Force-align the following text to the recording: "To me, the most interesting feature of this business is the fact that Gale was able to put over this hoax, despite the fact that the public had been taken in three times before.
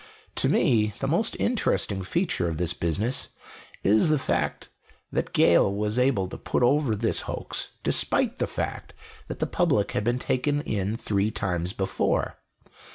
"To 0.37 0.49
me, 0.49 0.95
the 0.97 1.07
most 1.07 1.37
interesting 1.39 2.01
feature 2.03 2.47
of 2.49 2.57
this 2.57 2.73
business 2.73 3.29
is 3.83 4.09
the 4.09 4.17
fact 4.17 4.69
that 5.11 5.31
Gale 5.31 5.71
was 5.71 5.99
able 5.99 6.27
to 6.29 6.39
put 6.39 6.63
over 6.63 6.95
this 6.95 7.21
hoax, 7.29 7.73
despite 7.83 8.39
the 8.39 8.47
fact 8.47 8.95
that 9.27 9.37
the 9.37 9.45
public 9.45 9.91
had 9.91 10.03
been 10.03 10.17
taken 10.17 10.61
in 10.61 10.95
three 10.95 11.29
times 11.29 11.71
before. 11.73 12.39